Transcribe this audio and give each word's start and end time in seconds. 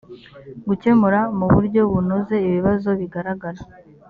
gukemura 0.67 1.19
mu 1.37 1.45
buryo 1.53 1.81
bunoze 1.91 2.35
ibibazo 2.47 2.89
bigaragara 2.99 3.61